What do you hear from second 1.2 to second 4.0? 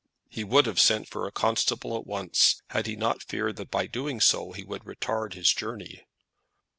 a constable at once, had he not feared that by